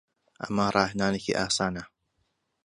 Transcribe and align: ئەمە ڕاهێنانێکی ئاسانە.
ئەمە 0.41 0.67
ڕاهێنانێکی 0.75 1.37
ئاسانە. 1.39 1.83